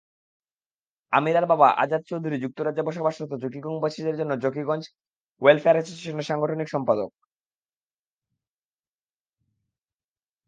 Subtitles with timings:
[1.13, 4.83] আমিরার বাবা আজাদ চৌধুরী যুক্তরাজ্যে বসবাসরত জকিগঞ্জবাসীদের সংগঠন জকিগঞ্জ
[5.41, 7.09] ওয়েলফেয়ার অ্যাসোসিয়েশনের সাংগঠনিক সম্পাদক।